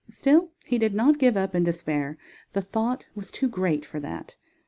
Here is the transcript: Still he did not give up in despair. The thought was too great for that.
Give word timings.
Still 0.09 0.49
he 0.65 0.79
did 0.79 0.95
not 0.95 1.19
give 1.19 1.37
up 1.37 1.53
in 1.53 1.63
despair. 1.63 2.17
The 2.53 2.63
thought 2.63 3.05
was 3.13 3.29
too 3.29 3.47
great 3.47 3.85
for 3.85 3.99
that. 3.99 4.35